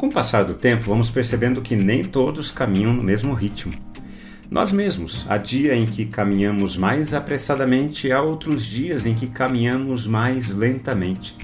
Com 0.00 0.06
o 0.06 0.10
passar 0.10 0.44
do 0.44 0.54
tempo, 0.54 0.88
vamos 0.88 1.10
percebendo 1.10 1.60
que 1.60 1.76
nem 1.76 2.02
todos 2.02 2.50
caminham 2.50 2.94
no 2.94 3.02
mesmo 3.02 3.34
ritmo. 3.34 3.74
Nós 4.50 4.72
mesmos, 4.72 5.26
há 5.28 5.36
dia 5.36 5.76
em 5.76 5.84
que 5.84 6.06
caminhamos 6.06 6.74
mais 6.74 7.12
apressadamente, 7.12 8.10
há 8.10 8.22
outros 8.22 8.64
dias 8.64 9.04
em 9.04 9.14
que 9.14 9.26
caminhamos 9.26 10.06
mais 10.06 10.48
lentamente. 10.48 11.36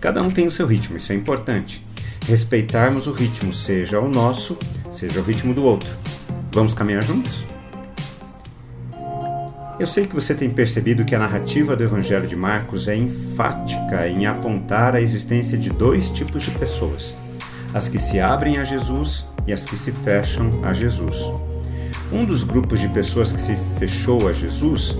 Cada 0.00 0.20
um 0.20 0.28
tem 0.28 0.44
o 0.44 0.50
seu 0.50 0.66
ritmo, 0.66 0.96
isso 0.96 1.12
é 1.12 1.14
importante. 1.14 1.86
Respeitarmos 2.26 3.06
o 3.06 3.12
ritmo, 3.12 3.54
seja 3.54 4.00
o 4.00 4.08
nosso, 4.08 4.58
seja 4.90 5.20
o 5.20 5.22
ritmo 5.22 5.54
do 5.54 5.62
outro. 5.62 5.96
Vamos 6.50 6.74
caminhar 6.74 7.04
juntos? 7.04 7.44
Eu 9.78 9.86
sei 9.86 10.04
que 10.04 10.16
você 10.16 10.34
tem 10.34 10.50
percebido 10.50 11.04
que 11.04 11.14
a 11.14 11.20
narrativa 11.20 11.76
do 11.76 11.84
Evangelho 11.84 12.26
de 12.26 12.34
Marcos 12.34 12.88
é 12.88 12.96
enfática 12.96 14.08
em 14.08 14.26
apontar 14.26 14.96
a 14.96 15.00
existência 15.00 15.56
de 15.56 15.68
dois 15.68 16.08
tipos 16.08 16.42
de 16.42 16.50
pessoas 16.50 17.14
as 17.74 17.88
que 17.88 17.98
se 17.98 18.20
abrem 18.20 18.58
a 18.58 18.64
Jesus 18.64 19.26
e 19.46 19.52
as 19.52 19.64
que 19.64 19.76
se 19.76 19.90
fecham 19.90 20.48
a 20.62 20.72
Jesus. 20.72 21.18
Um 22.12 22.24
dos 22.24 22.44
grupos 22.44 22.78
de 22.78 22.88
pessoas 22.88 23.32
que 23.32 23.40
se 23.40 23.56
fechou 23.80 24.28
a 24.28 24.32
Jesus 24.32 24.96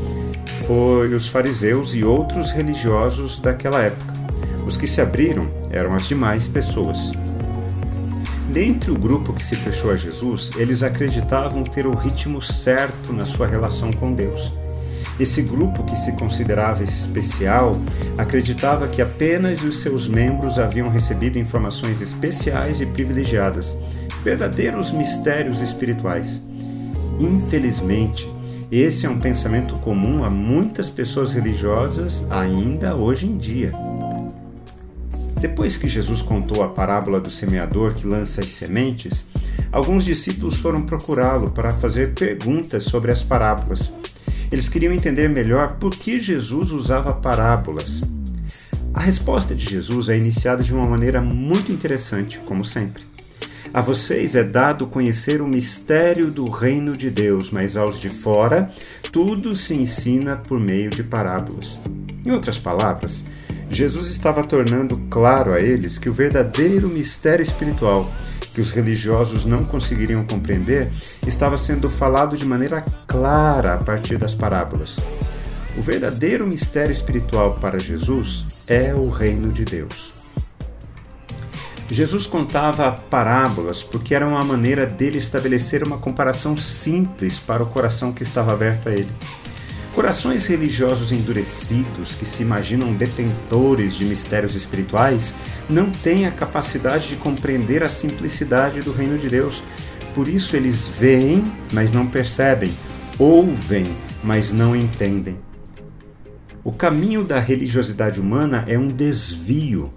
foi 0.66 1.14
os 1.14 1.28
fariseus 1.28 1.94
e 1.94 2.02
outros 2.02 2.50
religiosos 2.50 3.38
daquela 3.38 3.80
época. 3.80 4.12
Os 4.66 4.76
que 4.76 4.88
se 4.88 5.00
abriram 5.00 5.48
eram 5.70 5.94
as 5.94 6.08
demais 6.08 6.48
pessoas. 6.48 7.12
Dentre 8.50 8.90
o 8.90 8.98
grupo 8.98 9.32
que 9.32 9.44
se 9.44 9.54
fechou 9.54 9.92
a 9.92 9.94
Jesus, 9.94 10.50
eles 10.56 10.82
acreditavam 10.82 11.62
ter 11.62 11.86
o 11.86 11.94
ritmo 11.94 12.42
certo 12.42 13.12
na 13.12 13.24
sua 13.24 13.46
relação 13.46 13.92
com 13.92 14.12
Deus. 14.12 14.54
Esse 15.18 15.42
grupo, 15.42 15.84
que 15.84 15.96
se 15.96 16.12
considerava 16.12 16.82
especial, 16.82 17.76
acreditava 18.18 18.88
que 18.88 19.00
apenas 19.00 19.62
os 19.62 19.80
seus 19.80 20.08
membros 20.08 20.58
haviam 20.58 20.88
recebido 20.88 21.38
informações 21.38 22.00
especiais 22.00 22.80
e 22.80 22.86
privilegiadas, 22.86 23.78
verdadeiros 24.22 24.90
mistérios 24.90 25.60
espirituais. 25.60 26.42
Infelizmente, 27.20 28.28
esse 28.72 29.06
é 29.06 29.08
um 29.08 29.20
pensamento 29.20 29.80
comum 29.80 30.24
a 30.24 30.30
muitas 30.30 30.88
pessoas 30.88 31.32
religiosas 31.32 32.24
ainda 32.28 32.96
hoje 32.96 33.26
em 33.26 33.36
dia. 33.36 33.72
Depois 35.40 35.76
que 35.76 35.86
Jesus 35.86 36.22
contou 36.22 36.62
a 36.62 36.68
parábola 36.70 37.20
do 37.20 37.30
semeador 37.30 37.92
que 37.92 38.06
lança 38.06 38.40
as 38.40 38.46
sementes, 38.46 39.28
alguns 39.70 40.04
discípulos 40.04 40.56
foram 40.56 40.82
procurá-lo 40.82 41.50
para 41.50 41.70
fazer 41.70 42.14
perguntas 42.14 42.84
sobre 42.84 43.12
as 43.12 43.22
parábolas. 43.22 43.92
Eles 44.54 44.68
queriam 44.68 44.92
entender 44.92 45.28
melhor 45.28 45.78
por 45.80 45.90
que 45.90 46.20
Jesus 46.20 46.70
usava 46.70 47.12
parábolas. 47.12 48.02
A 48.94 49.00
resposta 49.00 49.52
de 49.52 49.68
Jesus 49.68 50.08
é 50.08 50.16
iniciada 50.16 50.62
de 50.62 50.72
uma 50.72 50.86
maneira 50.86 51.20
muito 51.20 51.72
interessante, 51.72 52.38
como 52.38 52.64
sempre. 52.64 53.02
A 53.72 53.80
vocês 53.80 54.36
é 54.36 54.44
dado 54.44 54.86
conhecer 54.86 55.42
o 55.42 55.48
mistério 55.48 56.30
do 56.30 56.48
reino 56.48 56.96
de 56.96 57.10
Deus, 57.10 57.50
mas 57.50 57.76
aos 57.76 58.00
de 58.00 58.08
fora 58.08 58.70
tudo 59.10 59.56
se 59.56 59.74
ensina 59.74 60.36
por 60.36 60.60
meio 60.60 60.88
de 60.88 61.02
parábolas. 61.02 61.80
Em 62.24 62.30
outras 62.30 62.56
palavras, 62.56 63.24
Jesus 63.68 64.06
estava 64.06 64.44
tornando 64.44 64.96
claro 65.10 65.52
a 65.52 65.60
eles 65.60 65.98
que 65.98 66.08
o 66.08 66.12
verdadeiro 66.12 66.88
mistério 66.88 67.42
espiritual 67.42 68.08
que 68.54 68.60
os 68.60 68.70
religiosos 68.70 69.44
não 69.44 69.64
conseguiriam 69.64 70.24
compreender 70.24 70.90
estava 71.26 71.58
sendo 71.58 71.90
falado 71.90 72.36
de 72.36 72.44
maneira 72.44 72.84
clara 73.06 73.74
a 73.74 73.78
partir 73.78 74.16
das 74.16 74.34
parábolas. 74.34 74.96
O 75.76 75.82
verdadeiro 75.82 76.46
mistério 76.46 76.92
espiritual 76.92 77.54
para 77.54 77.80
Jesus 77.80 78.46
é 78.68 78.94
o 78.94 79.08
reino 79.10 79.52
de 79.52 79.64
Deus. 79.64 80.12
Jesus 81.90 82.26
contava 82.26 82.92
parábolas 82.92 83.82
porque 83.82 84.14
era 84.14 84.26
uma 84.26 84.42
maneira 84.42 84.86
dele 84.86 85.18
estabelecer 85.18 85.82
uma 85.82 85.98
comparação 85.98 86.56
simples 86.56 87.38
para 87.38 87.62
o 87.62 87.66
coração 87.66 88.12
que 88.12 88.22
estava 88.22 88.52
aberto 88.52 88.88
a 88.88 88.92
ele. 88.92 89.10
Corações 89.94 90.44
religiosos 90.46 91.12
endurecidos 91.12 92.16
que 92.16 92.26
se 92.26 92.42
imaginam 92.42 92.92
detentores 92.92 93.94
de 93.94 94.04
mistérios 94.04 94.56
espirituais 94.56 95.32
não 95.68 95.88
têm 95.88 96.26
a 96.26 96.32
capacidade 96.32 97.06
de 97.10 97.14
compreender 97.14 97.84
a 97.84 97.88
simplicidade 97.88 98.80
do 98.80 98.92
reino 98.92 99.16
de 99.16 99.28
Deus. 99.28 99.62
Por 100.12 100.26
isso 100.26 100.56
eles 100.56 100.88
veem, 100.88 101.44
mas 101.72 101.92
não 101.92 102.08
percebem, 102.08 102.72
ouvem, 103.20 103.84
mas 104.20 104.50
não 104.50 104.74
entendem. 104.74 105.38
O 106.64 106.72
caminho 106.72 107.22
da 107.22 107.38
religiosidade 107.38 108.20
humana 108.20 108.64
é 108.66 108.76
um 108.76 108.88
desvio. 108.88 109.92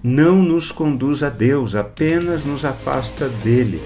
Não 0.00 0.36
nos 0.36 0.70
conduz 0.70 1.24
a 1.24 1.28
Deus, 1.28 1.74
apenas 1.74 2.44
nos 2.44 2.64
afasta 2.64 3.28
dele. 3.28 3.82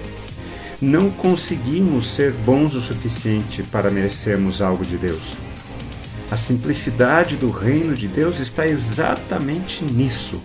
Não 0.79 1.09
conseguimos 1.09 2.13
ser 2.13 2.31
bons 2.31 2.75
o 2.75 2.81
suficiente 2.81 3.63
para 3.63 3.89
merecermos 3.89 4.61
algo 4.61 4.85
de 4.85 4.97
Deus. 4.97 5.46
A 6.29 6.35
simplicidade 6.35 7.37
do 7.37 7.49
reino 7.49 7.95
de 7.95 8.07
Deus 8.07 8.39
está 8.39 8.67
exatamente 8.67 9.85
nisso. 9.85 10.43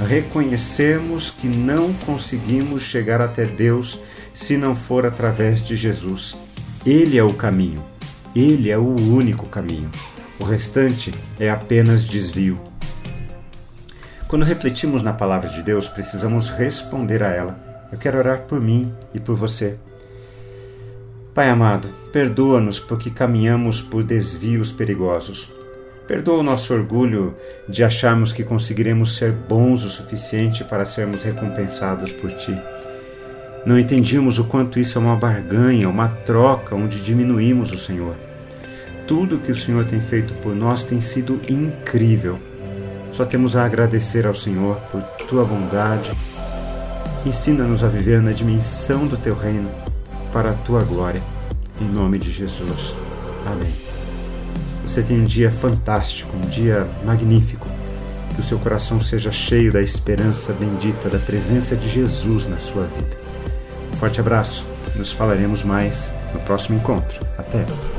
Reconhecermos 0.00 1.30
que 1.30 1.46
não 1.46 1.92
conseguimos 1.92 2.82
chegar 2.82 3.20
até 3.20 3.44
Deus 3.44 4.00
se 4.32 4.56
não 4.56 4.74
for 4.74 5.04
através 5.04 5.62
de 5.62 5.76
Jesus. 5.76 6.34
Ele 6.86 7.18
é 7.18 7.22
o 7.22 7.34
caminho. 7.34 7.84
Ele 8.34 8.70
é 8.70 8.78
o 8.78 8.94
único 8.98 9.46
caminho. 9.48 9.90
O 10.38 10.44
restante 10.44 11.12
é 11.38 11.50
apenas 11.50 12.04
desvio. 12.04 12.56
Quando 14.28 14.44
refletimos 14.44 15.02
na 15.02 15.12
palavra 15.12 15.50
de 15.50 15.62
Deus, 15.62 15.88
precisamos 15.88 16.50
responder 16.50 17.22
a 17.22 17.28
ela. 17.28 17.88
Eu 17.92 17.98
quero 17.98 18.18
orar 18.18 18.42
por 18.42 18.60
mim 18.60 18.92
e 19.12 19.20
por 19.20 19.34
você. 19.34 19.78
Pai 21.38 21.50
amado, 21.50 21.88
perdoa-nos 22.10 22.80
porque 22.80 23.10
caminhamos 23.10 23.80
por 23.80 24.02
desvios 24.02 24.72
perigosos. 24.72 25.48
Perdoa 26.04 26.38
o 26.38 26.42
nosso 26.42 26.74
orgulho 26.74 27.32
de 27.68 27.84
acharmos 27.84 28.32
que 28.32 28.42
conseguiremos 28.42 29.14
ser 29.14 29.30
bons 29.30 29.84
o 29.84 29.88
suficiente 29.88 30.64
para 30.64 30.84
sermos 30.84 31.22
recompensados 31.22 32.10
por 32.10 32.32
Ti. 32.32 32.60
Não 33.64 33.78
entendíamos 33.78 34.40
o 34.40 34.46
quanto 34.46 34.80
isso 34.80 34.98
é 34.98 35.00
uma 35.00 35.14
barganha, 35.14 35.88
uma 35.88 36.08
troca 36.08 36.74
onde 36.74 37.00
diminuímos 37.00 37.70
o 37.70 37.78
Senhor. 37.78 38.16
Tudo 39.06 39.38
que 39.38 39.52
o 39.52 39.56
Senhor 39.56 39.84
tem 39.84 40.00
feito 40.00 40.34
por 40.42 40.56
nós 40.56 40.82
tem 40.82 41.00
sido 41.00 41.40
incrível. 41.48 42.36
Só 43.12 43.24
temos 43.24 43.54
a 43.54 43.64
agradecer 43.64 44.26
ao 44.26 44.34
Senhor 44.34 44.74
por 44.90 45.02
Tua 45.28 45.44
bondade. 45.44 46.10
Ensina-nos 47.24 47.84
a 47.84 47.86
viver 47.86 48.20
na 48.20 48.32
dimensão 48.32 49.06
do 49.06 49.16
Teu 49.16 49.36
reino 49.36 49.70
para 50.32 50.50
a 50.50 50.54
tua 50.54 50.82
glória. 50.82 51.22
Em 51.80 51.84
nome 51.84 52.18
de 52.18 52.30
Jesus. 52.30 52.94
Amém. 53.46 53.72
Você 54.82 55.02
tem 55.02 55.20
um 55.20 55.24
dia 55.24 55.50
fantástico, 55.50 56.36
um 56.36 56.48
dia 56.48 56.88
magnífico. 57.04 57.68
Que 58.34 58.40
o 58.40 58.44
seu 58.44 58.58
coração 58.58 59.00
seja 59.00 59.32
cheio 59.32 59.72
da 59.72 59.82
esperança 59.82 60.52
bendita 60.52 61.08
da 61.08 61.18
presença 61.18 61.76
de 61.76 61.88
Jesus 61.88 62.46
na 62.46 62.58
sua 62.58 62.84
vida. 62.84 63.16
Um 63.92 63.96
forte 63.98 64.20
abraço. 64.20 64.64
Nos 64.96 65.12
falaremos 65.12 65.62
mais 65.62 66.10
no 66.32 66.40
próximo 66.40 66.76
encontro. 66.78 67.20
Até! 67.36 67.97